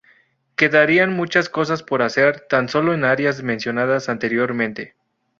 [0.55, 4.95] Quedarían muchas cosas por hacer tan sólo en las áreas mencionadas anteriormente.